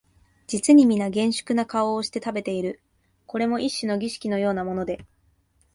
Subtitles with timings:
[0.47, 2.81] 実にみな厳粛な顔をして食べている、
[3.27, 5.05] これも一種の儀式のようなもので、